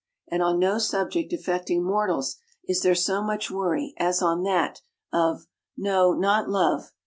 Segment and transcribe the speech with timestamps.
[0.29, 4.81] And on no subject affecting mortals is there so much worry as on that
[5.13, 5.45] of
[5.77, 6.91] (no, not love!)